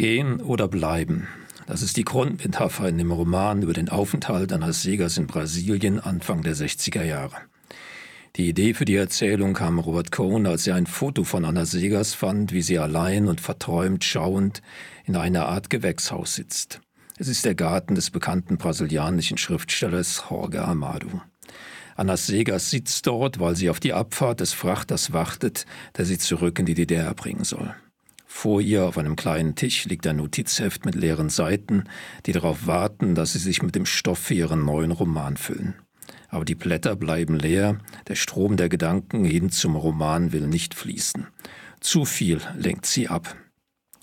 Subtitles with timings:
[0.00, 1.28] Gehen oder bleiben.
[1.66, 6.40] Das ist die Grundmetapher in dem Roman über den Aufenthalt Anna Segers in Brasilien Anfang
[6.40, 7.36] der 60er Jahre.
[8.36, 12.14] Die Idee für die Erzählung kam Robert Cohn, als er ein Foto von Anna Segers
[12.14, 14.62] fand, wie sie allein und verträumt schauend
[15.04, 16.80] in einer Art Gewächshaus sitzt.
[17.18, 21.20] Es ist der Garten des bekannten brasilianischen Schriftstellers Jorge Amado.
[21.94, 25.66] Anna Segers sitzt dort, weil sie auf die Abfahrt des Frachters wartet,
[25.98, 27.74] der sie zurück in die DDR bringen soll.
[28.42, 31.84] Vor ihr auf einem kleinen Tisch liegt ein Notizheft mit leeren Seiten,
[32.24, 35.74] die darauf warten, dass sie sich mit dem Stoff für ihren neuen Roman füllen.
[36.30, 37.76] Aber die Blätter bleiben leer,
[38.08, 41.26] der Strom der Gedanken hin zum Roman will nicht fließen.
[41.80, 43.36] Zu viel lenkt sie ab.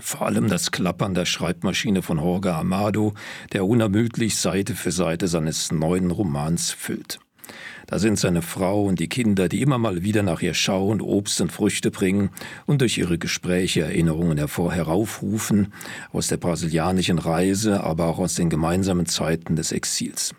[0.00, 3.14] Vor allem das Klappern der Schreibmaschine von Jorge Amado,
[3.52, 7.18] der unermüdlich Seite für Seite seines neuen Romans füllt.
[7.86, 11.40] Da sind seine Frau und die Kinder, die immer mal wieder nach ihr schauen, Obst
[11.40, 12.30] und Früchte bringen
[12.66, 15.72] und durch ihre Gespräche Erinnerungen hervor heraufrufen
[16.12, 20.34] aus der brasilianischen Reise, aber auch aus den gemeinsamen Zeiten des Exils.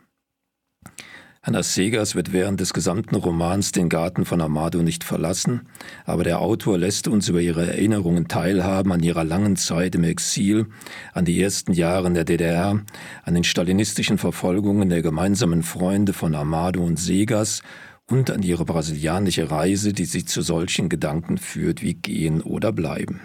[1.44, 5.62] Anna Segers wird während des gesamten Romans den Garten von Amado nicht verlassen,
[6.06, 10.68] aber der Autor lässt uns über ihre Erinnerungen teilhaben an ihrer langen Zeit im Exil,
[11.14, 12.80] an die ersten Jahre in der DDR,
[13.24, 17.64] an den stalinistischen Verfolgungen der gemeinsamen Freunde von Amado und Segers
[18.08, 23.20] und an ihre brasilianische Reise, die sie zu solchen Gedanken führt wie gehen oder bleiben.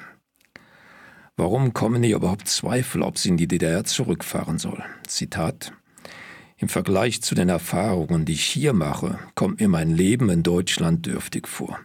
[1.36, 4.82] Warum kommen ihr überhaupt Zweifel, ob sie in die DDR zurückfahren soll?
[5.06, 5.74] Zitat
[6.58, 11.06] im Vergleich zu den Erfahrungen, die ich hier mache, kommt mir mein Leben in Deutschland
[11.06, 11.78] dürftig vor.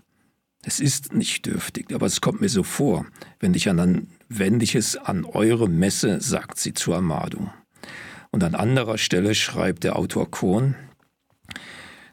[0.64, 3.06] Es ist nicht dürftig, aber es kommt mir so vor,
[3.40, 7.52] wenn ich, an, wenn ich es an eure Messe, sagt sie zu Amado.
[8.30, 10.76] Und an anderer Stelle schreibt der Autor Kohn,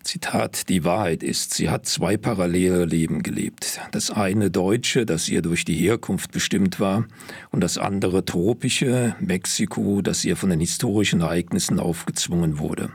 [0.02, 3.80] Zitat, die Wahrheit ist, sie hat zwei parallele Leben gelebt.
[3.90, 7.06] Das eine deutsche, das ihr durch die Herkunft bestimmt war,
[7.50, 12.90] und das andere tropische, Mexiko, das ihr von den historischen Ereignissen aufgezwungen wurde.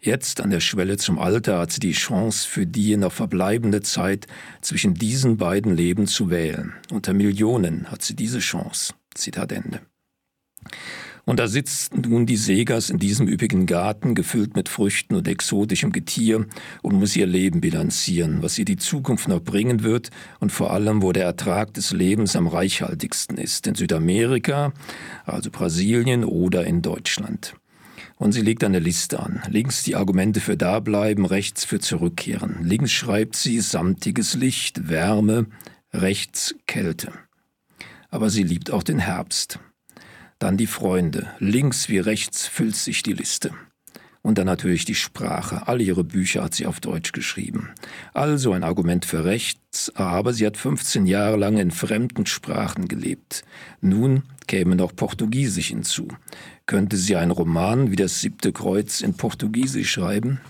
[0.00, 4.26] Jetzt an der Schwelle zum Alter hat sie die Chance, für die noch verbleibende Zeit
[4.62, 6.72] zwischen diesen beiden Leben zu wählen.
[6.90, 8.94] Unter Millionen hat sie diese Chance.
[9.14, 9.80] Zitat Ende.
[11.24, 15.92] Und da sitzt nun die Segers in diesem üppigen Garten, gefüllt mit Früchten und exotischem
[15.92, 16.46] Getier,
[16.82, 20.10] und muss ihr Leben bilanzieren, was ihr die Zukunft noch bringen wird
[20.40, 24.72] und vor allem, wo der Ertrag des Lebens am reichhaltigsten ist, in Südamerika,
[25.24, 27.54] also Brasilien oder in Deutschland.
[28.16, 29.42] Und sie legt eine Liste an.
[29.48, 32.58] Links die Argumente für Dableiben, rechts für Zurückkehren.
[32.62, 35.46] Links schreibt sie samtiges Licht, Wärme,
[35.94, 37.12] rechts Kälte.
[38.10, 39.58] Aber sie liebt auch den Herbst.
[40.40, 41.28] Dann die Freunde.
[41.38, 43.52] Links wie rechts füllt sich die Liste.
[44.22, 45.68] Und dann natürlich die Sprache.
[45.68, 47.68] All ihre Bücher hat sie auf Deutsch geschrieben.
[48.14, 53.44] Also ein Argument für rechts, aber sie hat 15 Jahre lang in fremden Sprachen gelebt.
[53.82, 56.08] Nun käme noch Portugiesisch hinzu.
[56.64, 60.40] Könnte sie einen Roman wie das siebte Kreuz in Portugiesisch schreiben?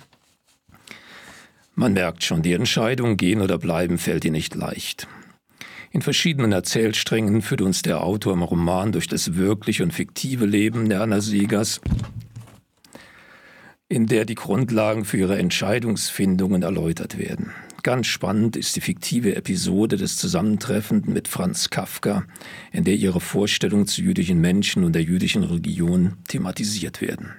[1.75, 5.09] Man merkt schon, die Entscheidung, gehen oder bleiben, fällt ihr nicht leicht.
[5.93, 10.89] In verschiedenen Erzählsträngen führt uns der Autor im Roman durch das wirkliche und fiktive Leben
[10.89, 11.81] der Anna Siegers,
[13.89, 17.51] in der die Grundlagen für ihre Entscheidungsfindungen erläutert werden.
[17.83, 22.25] Ganz spannend ist die fiktive Episode des Zusammentreffens mit Franz Kafka,
[22.71, 27.33] in der ihre Vorstellungen zu jüdischen Menschen und der jüdischen Religion thematisiert werden.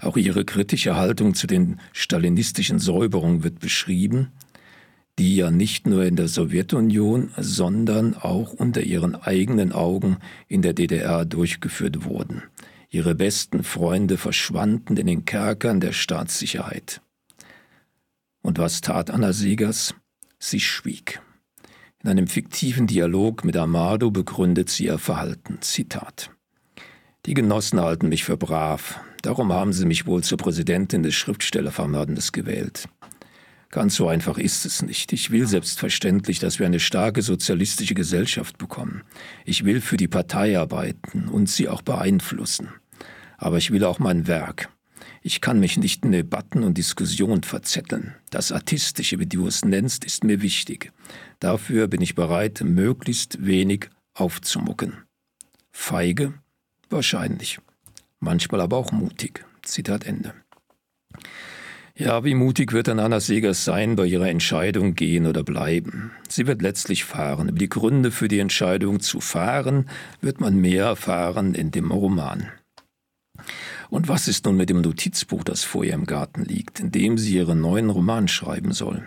[0.00, 4.32] Auch ihre kritische Haltung zu den stalinistischen Säuberungen wird beschrieben
[5.22, 10.16] die ja nicht nur in der Sowjetunion, sondern auch unter ihren eigenen Augen
[10.48, 12.42] in der DDR durchgeführt wurden.
[12.90, 17.02] Ihre besten Freunde verschwanden in den Kerkern der Staatssicherheit.
[18.42, 19.94] Und was tat Anna Segers?
[20.40, 21.22] Sie schwieg.
[22.02, 25.58] In einem fiktiven Dialog mit Amado begründet sie ihr Verhalten.
[25.60, 26.32] Zitat.
[27.26, 32.32] Die Genossen halten mich für brav, darum haben sie mich wohl zur Präsidentin des Schriftstellervermördendes
[32.32, 32.88] gewählt.
[33.72, 35.14] Ganz so einfach ist es nicht.
[35.14, 39.02] Ich will selbstverständlich, dass wir eine starke sozialistische Gesellschaft bekommen.
[39.46, 42.68] Ich will für die Partei arbeiten und sie auch beeinflussen.
[43.38, 44.68] Aber ich will auch mein Werk.
[45.22, 48.14] Ich kann mich nicht in Debatten und Diskussionen verzetteln.
[48.28, 50.92] Das Artistische, wie du es nennst, ist mir wichtig.
[51.40, 55.04] Dafür bin ich bereit, möglichst wenig aufzumucken.
[55.70, 56.34] Feige?
[56.90, 57.58] Wahrscheinlich.
[58.20, 59.46] Manchmal aber auch mutig.
[59.62, 60.34] Zitat Ende.
[62.04, 66.10] Ja, wie mutig wird dann Anna Segers sein bei ihrer Entscheidung gehen oder bleiben?
[66.28, 67.48] Sie wird letztlich fahren.
[67.48, 69.88] Über die Gründe für die Entscheidung zu fahren
[70.20, 72.48] wird man mehr erfahren in dem Roman.
[73.88, 77.18] Und was ist nun mit dem Notizbuch, das vor ihr im Garten liegt, in dem
[77.18, 79.04] sie ihren neuen Roman schreiben soll?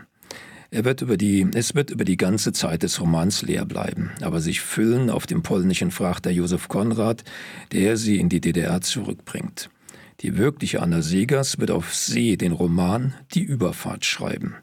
[0.72, 4.40] Er wird über die, es wird über die ganze Zeit des Romans leer bleiben, aber
[4.40, 7.26] sich füllen auf dem polnischen Frachter Josef Konrad,
[7.74, 9.70] der sie in die DDR zurückbringt.
[10.22, 14.56] Die wirkliche Anna Segers wird auf See den Roman Die Überfahrt schreiben.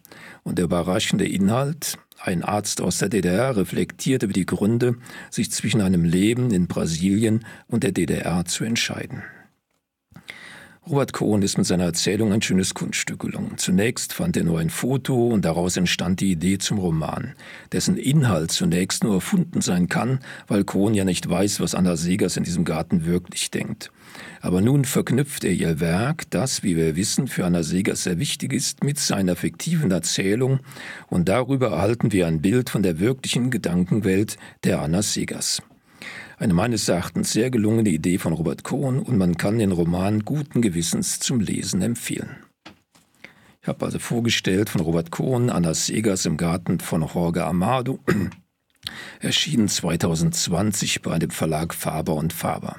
[0.43, 4.97] Und der überraschende Inhalt, ein Arzt aus der DDR reflektiert über die Gründe,
[5.31, 9.23] sich zwischen einem Leben in Brasilien und der DDR zu entscheiden.
[10.85, 13.57] Robert Cohen ist mit seiner Erzählung ein schönes Kunststück gelungen.
[13.57, 17.35] Zunächst fand er nur ein Foto und daraus entstand die Idee zum Roman,
[17.71, 20.19] dessen Inhalt zunächst nur erfunden sein kann,
[20.49, 23.93] weil Cohen ja nicht weiß, was Anna Segers in diesem Garten wirklich denkt.
[24.41, 28.53] Aber nun verknüpft er ihr Werk, das, wie wir wissen, für Anna Segers sehr wichtig
[28.53, 30.59] ist, mit seiner fiktiven Erzählung
[31.07, 35.63] und darüber erhalten wir ein Bild von der wirklichen Gedankenwelt der Anna Segers.
[36.39, 40.63] Eine meines Erachtens sehr gelungene Idee von Robert Cohen und man kann den Roman guten
[40.63, 42.37] Gewissens zum Lesen empfehlen.
[43.61, 48.01] Ich habe also vorgestellt von Robert Cohen, Anna Segers im Garten von Jorge Amado,
[49.21, 52.79] erschienen 2020 bei dem Verlag Faber und Faber.